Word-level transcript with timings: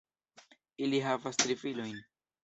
Ili 0.85 1.01
havas 1.07 1.37
tri 1.43 1.57
filojn. 1.65 2.01